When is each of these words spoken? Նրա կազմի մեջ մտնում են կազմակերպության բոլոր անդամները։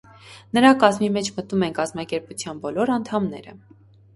Նրա 0.57 0.69
կազմի 0.83 1.09
մեջ 1.17 1.29
մտնում 1.35 1.65
են 1.67 1.75
կազմակերպության 1.81 2.63
բոլոր 2.65 2.95
անդամները։ 2.99 3.55